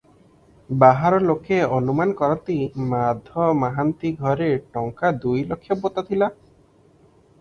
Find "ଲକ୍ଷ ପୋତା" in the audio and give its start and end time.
5.53-6.05